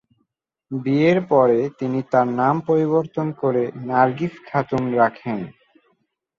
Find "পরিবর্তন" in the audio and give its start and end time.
2.69-3.27